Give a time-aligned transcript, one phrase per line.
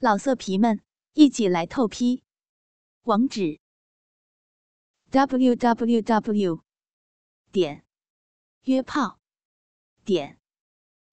[0.00, 0.80] 老色皮们，
[1.14, 2.22] 一起来透批！
[3.02, 3.58] 网址
[5.10, 6.62] ：w w w
[7.50, 7.84] 点
[8.62, 9.18] 约炮
[10.04, 10.38] 点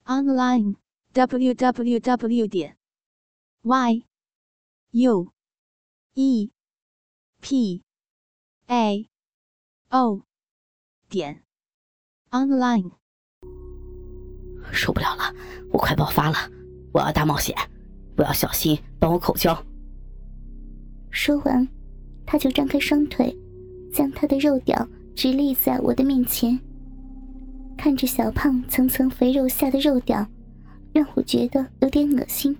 [0.03, 0.75] online
[1.13, 2.77] w w w 点
[3.63, 4.05] y
[4.91, 5.33] u
[6.13, 6.51] e
[7.41, 7.83] p
[8.67, 9.09] a
[9.89, 10.21] o
[11.09, 11.43] 点
[12.29, 12.91] online。
[14.71, 15.33] 受不了了，
[15.71, 16.37] 我快爆发了！
[16.93, 17.55] 我要大冒险！
[18.15, 19.57] 不要小心，帮我口交。
[21.09, 21.67] 说完，
[22.25, 23.35] 他就张开双腿，
[23.93, 26.57] 将他的肉屌直立在我的面前。
[27.77, 30.25] 看着小胖层层肥肉下的肉屌，
[30.93, 32.55] 让我觉得有点恶心。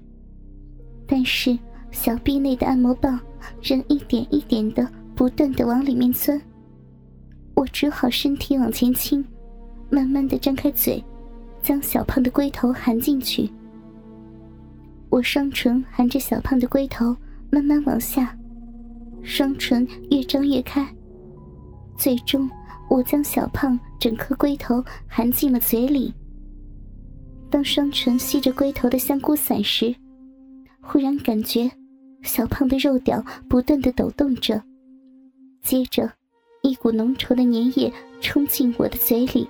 [1.07, 1.57] 但是
[1.91, 3.19] 小臂内的按摩棒
[3.61, 6.39] 仍一点一点的不断的往里面钻，
[7.53, 9.23] 我只好身体往前倾，
[9.89, 11.03] 慢慢的张开嘴，
[11.61, 13.49] 将小胖的龟头含进去。
[15.09, 17.15] 我双唇含着小胖的龟头，
[17.49, 18.37] 慢慢往下，
[19.23, 20.85] 双唇越张越开。
[21.97, 22.49] 最终，
[22.89, 26.13] 我将小胖整颗龟头含进了嘴里。
[27.49, 29.95] 当双唇吸着龟头的香菇伞时，
[30.81, 31.71] 忽然感觉
[32.23, 34.61] 小胖的肉屌不断的抖动着，
[35.61, 36.11] 接着，
[36.63, 39.47] 一股浓稠的粘液冲进我的嘴里，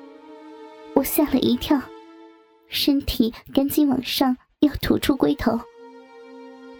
[0.94, 1.82] 我吓了一跳，
[2.68, 4.38] 身体赶紧往上。
[4.66, 5.60] 要吐出龟头，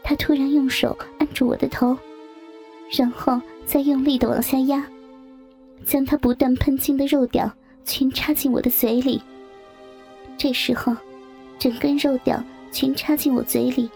[0.04, 1.96] 他突然用手按住我的头，
[2.98, 4.84] 然后再用力的往下压，
[5.86, 7.52] 将他不断喷进的肉屌
[7.84, 9.22] 全插进我的嘴里。
[10.36, 10.96] 这时候，
[11.60, 13.88] 整根肉屌全插进我嘴里，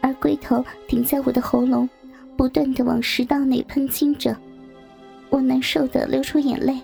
[0.00, 1.88] 而龟头顶在我的喉咙，
[2.36, 4.36] 不断的往食道内喷进着，
[5.28, 6.78] 我难受的流出眼泪。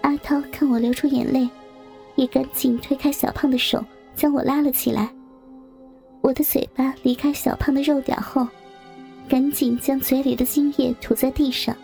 [0.00, 1.48] 阿涛看我流出眼泪，
[2.16, 3.82] 也赶紧推开小胖的手。
[4.16, 5.12] 将我拉了起来，
[6.22, 8.46] 我的嘴巴离开小胖的肉屌后，
[9.28, 11.76] 赶紧将嘴里的精液吐在地上。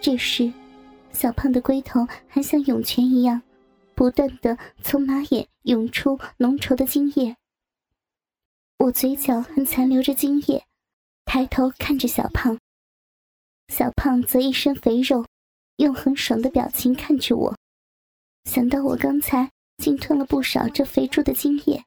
[0.00, 0.52] 这时，
[1.12, 3.40] 小胖的龟头还像涌泉一样，
[3.94, 7.36] 不断的从马眼涌出浓稠的精液。
[8.78, 10.64] 我嘴角还残留着精液，
[11.24, 12.58] 抬头看着小胖，
[13.68, 15.24] 小胖则一身肥肉，
[15.76, 17.56] 用很爽的表情看着我。
[18.44, 19.50] 想到我刚才。
[19.82, 21.84] 竟吞了不少这肥猪的精液，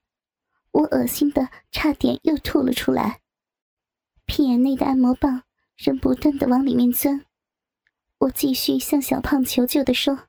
[0.72, 3.22] 我恶心的差点又吐了出来。
[4.26, 5.44] 屁眼内的按摩棒
[5.78, 7.26] 仍不断的往里面钻，
[8.18, 10.28] 我继续向小胖求救的说：“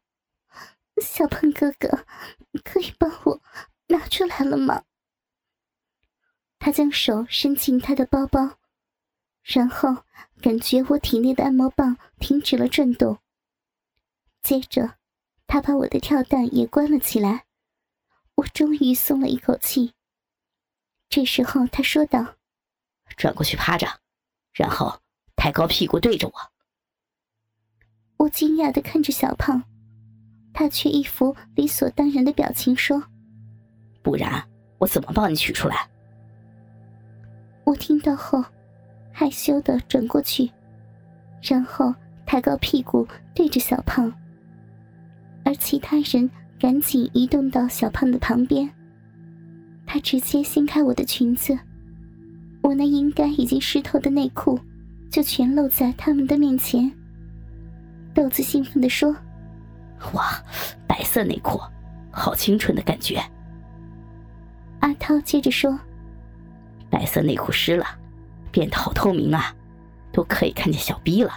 [1.02, 2.06] 小胖哥哥，
[2.62, 3.42] 可以帮我
[3.88, 4.84] 拿出来了吗？”
[6.60, 8.58] 他将手伸进他的包包，
[9.42, 10.04] 然后
[10.40, 13.18] 感觉我体内的按摩棒停止了转动，
[14.40, 14.98] 接着
[15.48, 17.46] 他把我的跳蛋也关了起来。
[18.56, 19.92] 我终于松了一口气。
[21.10, 22.26] 这时候，他说道
[23.14, 23.86] ：“转过去趴着，
[24.54, 24.98] 然后
[25.36, 26.32] 抬高屁股对着我。”
[28.16, 29.62] 我惊讶的看着小胖，
[30.54, 33.02] 他却一副理所当然的表情说
[34.02, 34.42] ：“不然
[34.78, 35.86] 我怎么帮你取出来？”
[37.64, 38.42] 我听到后，
[39.12, 40.50] 害羞的转过去，
[41.42, 44.10] 然后抬高屁股对着小胖，
[45.44, 46.30] 而其他人。
[46.58, 48.68] 赶紧移动到小胖的旁边。
[49.86, 51.56] 他直接掀开我的裙子，
[52.62, 54.58] 我那应该已经湿透的内裤
[55.10, 56.90] 就全露在他们的面前。
[58.12, 59.14] 豆子兴奋地说
[60.14, 60.42] ：“哇，
[60.88, 61.60] 白色内裤，
[62.10, 63.22] 好清纯的感觉。”
[64.80, 65.78] 阿涛接着说
[66.90, 67.84] ：“白色内裤湿了，
[68.50, 69.54] 变得好透明啊，
[70.12, 71.32] 都可以看见小逼了。”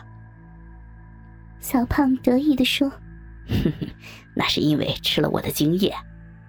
[1.60, 2.90] 小胖得意地说。
[3.50, 3.88] 哼哼，
[4.40, 5.94] 那是因为吃了我的精液，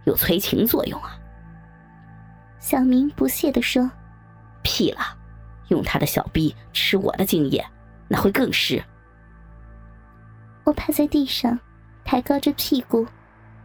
[0.05, 1.19] 有催情作用啊。
[2.61, 3.91] 小明不屑地说
[4.62, 5.01] ：“屁了，
[5.71, 7.67] 用他的小臂吃我的精液，
[8.06, 8.81] 那会更湿。”
[10.62, 11.59] 我趴在地上，
[12.05, 13.05] 抬高着屁股，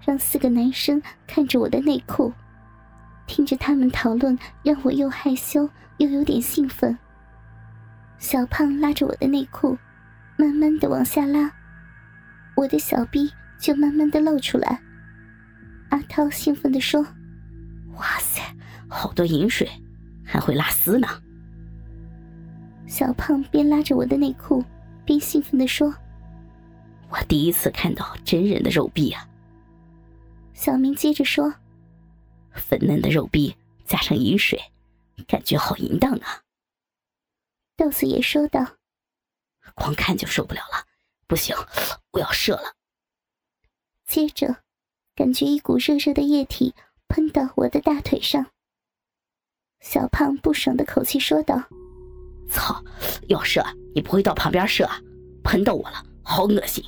[0.02, 2.34] 让四个男生看着我的内裤，
[3.28, 6.98] 听着他们讨论，让我又害羞又有点兴奋。
[8.18, 9.78] 小胖拉着我的内裤，
[10.36, 11.51] 慢慢的往下拉。
[12.56, 14.81] 我的小臂就慢慢的露出来，
[15.90, 17.02] 阿涛兴奋的说
[17.98, 18.42] ：“哇塞，
[18.88, 19.69] 好多饮水，
[20.24, 21.07] 还会拉丝呢。”
[22.88, 24.63] 小胖边拉着我的内裤，
[25.06, 25.94] 边兴奋的说
[27.10, 29.28] ：“我第一次看到真人的肉臂啊！”
[30.54, 31.54] 小明接着说
[32.54, 33.56] ：“粉嫩的肉臂
[33.86, 34.60] 加上饮水，
[35.28, 36.42] 感觉好淫荡啊！”
[37.75, 38.66] 豆子也说道
[39.75, 40.86] ：“光看就受不了了。”
[41.28, 41.56] 不行，
[42.12, 42.75] 我要射了。
[44.06, 44.57] 接着，
[45.16, 46.74] 感觉一股热热的液体
[47.07, 48.46] 喷到我的大腿上。
[49.81, 51.62] 小胖不爽的口气说道
[52.50, 52.84] ：“操，
[53.28, 53.63] 要射
[53.94, 54.88] 你不会到旁边射，
[55.44, 56.84] 喷到我了，好恶心！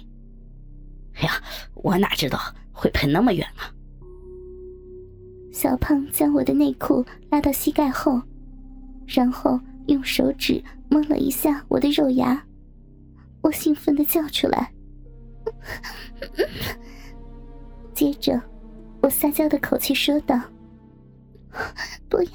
[1.16, 1.44] 哎呀，
[1.74, 2.40] 我哪知道
[2.72, 3.74] 会喷那么远啊！”
[5.52, 8.22] 小胖将我的内裤拉到膝盖后，
[9.08, 12.46] 然后用手指摸了一下我的肉芽，
[13.42, 14.72] 我兴奋的叫出来。
[17.98, 18.40] 接着，
[19.02, 20.40] 我撒娇的口气说道
[22.08, 22.30] ：“不要，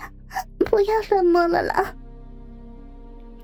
[0.58, 1.94] 不要乱摸了啦！”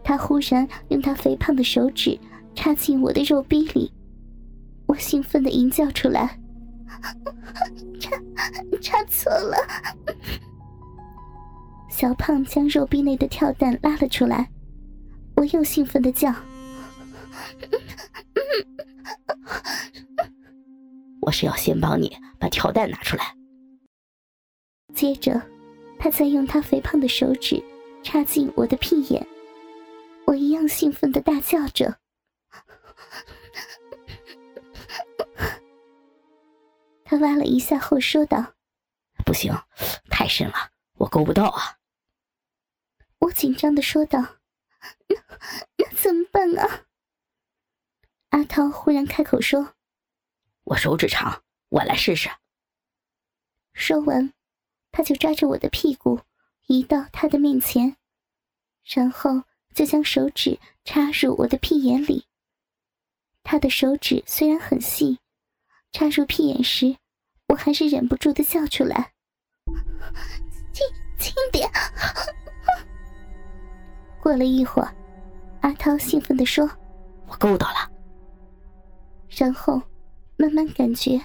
[0.02, 2.18] 他忽然用他肥胖的手指
[2.56, 3.92] 插进我的肉逼里，
[4.86, 6.40] 我兴奋的吟叫出来。
[8.00, 8.10] 插
[8.80, 9.56] 插错了，
[11.88, 14.50] 小胖将肉壁内的跳蛋拉了出来，
[15.36, 16.34] 我又兴奋的叫
[21.28, 23.36] ：“我是要先帮你把跳蛋拿出来。”
[24.96, 25.42] 接着，
[25.98, 27.62] 他再用他肥胖的手指
[28.02, 29.26] 插进我的屁眼，
[30.26, 31.98] 我一样兴奋的大叫着。
[37.04, 38.54] 他挖了一下后说道
[39.26, 39.52] ：“不行，
[40.10, 41.76] 太深了，我够不到啊。”
[43.20, 44.19] 我紧张的说道
[45.08, 45.16] ：“那
[45.76, 46.86] 那怎么办啊？”
[48.30, 49.75] 阿涛忽然开口说
[50.68, 52.30] ：“我手指长，我来试试。”
[53.74, 54.32] 说完，
[54.92, 56.20] 他就抓着我的屁股
[56.66, 57.96] 移到他的面前，
[58.84, 59.42] 然后
[59.74, 62.26] 就将手指插入我的屁眼里。
[63.42, 65.18] 他的手指虽然很细。
[65.90, 66.98] 插入屁眼时，
[67.46, 69.10] 我还是忍不住的笑出来
[70.70, 70.86] ：“轻
[71.18, 71.66] 轻点！”
[74.20, 74.94] 过了一会儿，
[75.62, 76.70] 阿涛兴奋的说
[77.26, 77.90] ：“我够到了。”
[79.34, 79.80] 然后
[80.40, 81.20] 慢慢感觉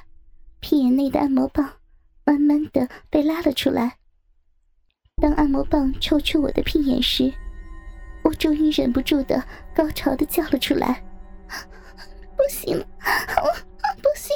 [0.59, 1.71] 屁眼内的按摩棒
[2.25, 3.97] 慢慢的被拉了出来。
[5.21, 7.31] 当按摩棒抽出我的屁眼时，
[8.23, 9.41] 我终于忍不住的
[9.75, 11.03] 高潮的叫了出来
[12.35, 12.85] ：“不行了！”
[14.01, 14.35] 不行！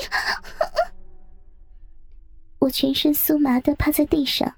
[2.60, 4.56] 我全身酥麻的趴在地上，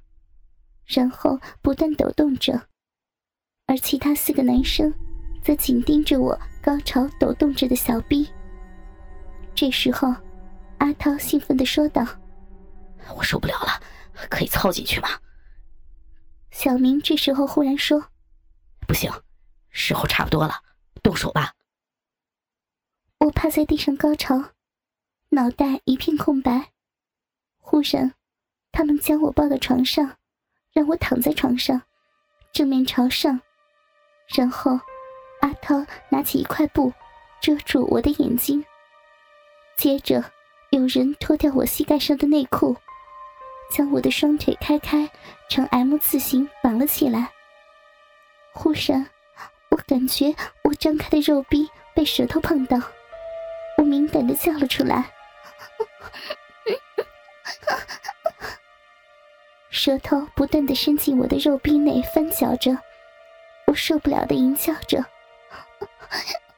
[0.86, 2.62] 然后不断抖动着，
[3.68, 4.94] 而其他四个男生
[5.42, 8.30] 则紧盯着我高潮抖动着的小臂。
[9.60, 10.08] 这时候，
[10.78, 12.02] 阿涛兴奋的说道
[13.14, 13.84] ：“我受不了了，
[14.30, 15.10] 可以操进去吗？”
[16.50, 18.02] 小明这时候忽然说
[18.88, 19.12] ：“不行，
[19.70, 20.64] 时候差不多了，
[21.04, 21.56] 动手吧。”
[23.20, 24.52] 我趴在地上高潮。
[25.32, 26.72] 脑袋一片空白，
[27.58, 28.14] 忽然，
[28.72, 30.16] 他们将我抱到床上，
[30.72, 31.82] 让我躺在床上，
[32.54, 33.42] 正面朝上，
[34.30, 34.80] 然后，
[35.42, 36.94] 阿涛拿起一块布
[37.42, 38.64] 遮住我的眼睛，
[39.80, 40.22] 接着
[40.72, 42.76] 有人脱掉我膝盖上的内裤，
[43.72, 45.10] 将我的双腿开开
[45.50, 47.32] 呈 M 字形绑了起来。
[48.52, 49.10] 忽然，
[49.70, 50.36] 我感觉
[50.66, 52.78] 我张开的肉壁被舌头碰到，
[53.78, 55.10] 我敏感的叫了出来。
[59.70, 62.78] 舌头不断的伸进我的肉壁内翻搅着，
[63.66, 65.02] 我受不了的淫叫着：“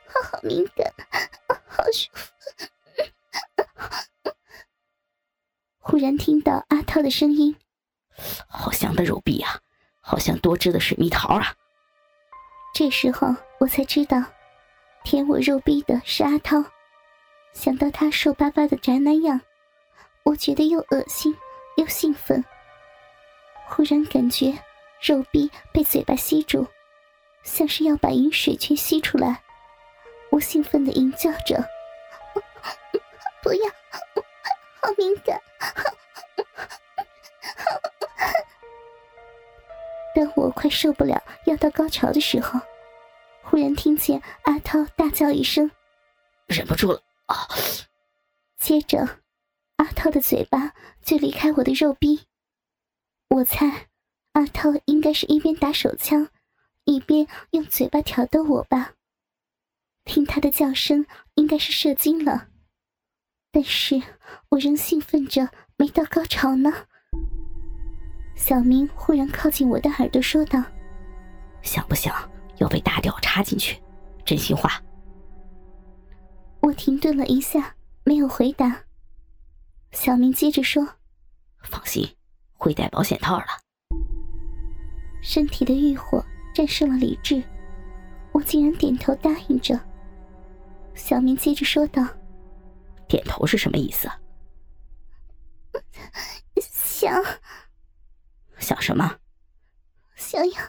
[0.09, 0.91] 好敏感，
[1.67, 2.31] 好舒服。”
[5.83, 7.56] 忽然听到阿涛的声音
[8.48, 9.60] ：“好香的肉壁啊，
[10.00, 11.56] 好像多汁的水蜜桃啊！”
[12.74, 14.24] 这时候我才知道，
[15.03, 16.63] 舔我肉壁的是阿涛。
[17.51, 19.41] 想到他瘦巴巴的宅男样，
[20.24, 21.36] 我觉得又恶心
[21.77, 22.46] 又兴奋。
[23.67, 24.58] 忽然感觉
[25.01, 26.67] 肉壁被嘴巴吸住，
[27.44, 29.41] 像是要把饮水全吸出来。
[30.29, 31.67] 我兴奋的吟叫着
[33.44, 33.65] ：“不要，
[34.81, 35.39] 好敏感！”
[40.13, 42.59] 当我快受不了要到高潮的时候，
[43.43, 45.71] 忽然听见阿涛大叫一声
[46.47, 47.47] ：“忍不住了啊！”
[48.59, 49.21] 接着，
[49.77, 52.27] 阿涛的嘴巴就离开我的肉壁。
[53.29, 53.88] 我猜，
[54.33, 56.29] 阿涛应该是一边打手枪，
[56.83, 58.93] 一边用嘴巴挑逗我吧。
[60.03, 62.50] 听他的叫声，应该是射精了。
[63.51, 64.01] 但是
[64.50, 66.71] 我仍兴奋着，没到高潮呢。
[68.35, 70.61] 小明忽然靠近我的耳朵说道
[71.61, 72.13] ：“想不想
[72.57, 73.81] 要被大屌插进去？
[74.25, 74.81] 真心话。”
[76.61, 78.83] 我停顿了一下，没有回答。
[79.91, 80.88] 小明接着说
[81.63, 82.07] ：“放心，
[82.53, 83.45] 会带保险套了。”
[85.21, 86.23] 身体的欲火
[86.53, 87.43] 战胜了理智，
[88.31, 89.79] 我竟然点头答应着。
[90.93, 92.07] 小明接着说道
[93.07, 94.09] ：“点头是什么意思？”
[96.62, 97.22] 想，
[98.58, 99.20] 想什么？
[100.16, 100.62] 想要，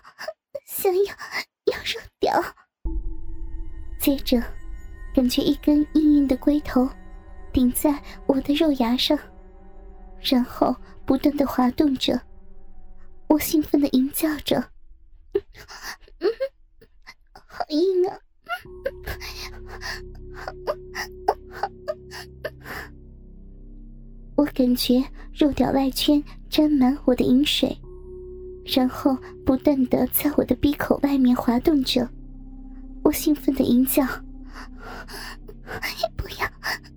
[0.67, 1.15] 想要，
[1.67, 2.43] 要肉屌。
[4.01, 4.43] 接着，
[5.15, 6.89] 感觉一根硬硬的龟头
[7.53, 9.19] 顶在我的肉芽上，
[10.21, 12.19] 然后不断的滑动着。
[13.29, 14.73] 我兴奋的吟叫着
[17.33, 18.19] ：“好硬啊！”
[24.55, 27.77] 感觉肉屌外圈沾满我的饮水，
[28.67, 29.17] 然后
[29.47, 32.07] 不断的在我的鼻口外面滑动着。
[33.03, 34.05] 我兴奋的吟叫
[36.17, 36.47] ：“不要，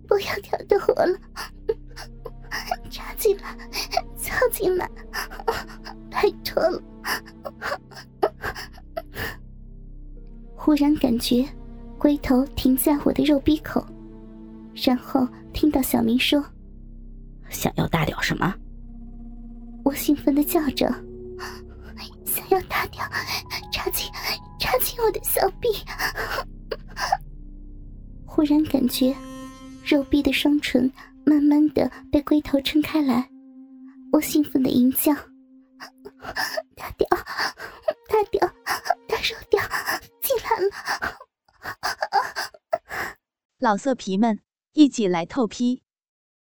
[0.07, 1.17] 不要挑逗我了，
[2.89, 3.57] 插进来，
[4.21, 4.89] 插进来，
[6.11, 6.83] 拜托了。”
[10.55, 11.47] 忽然感觉
[11.97, 13.85] 龟头停在我的肉鼻口，
[14.75, 16.43] 然后听到小明说。
[17.55, 18.53] 想要大屌什么？
[19.83, 20.87] 我兴奋的叫着，
[22.25, 23.03] 想要大屌
[23.71, 24.11] 插进
[24.59, 25.69] 插进我的小臂。
[28.25, 29.15] 忽然感觉
[29.85, 30.91] 肉臂的双唇
[31.25, 33.29] 慢慢的被龟头撑开来，
[34.11, 35.13] 我兴奋的吟叫：
[36.75, 37.07] 大屌，
[38.09, 38.47] 大屌，
[39.07, 39.61] 大肉屌
[40.21, 40.69] 进来了！
[43.59, 44.41] 老色皮们，
[44.73, 45.83] 一起来透批，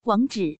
[0.04, 0.60] 网址。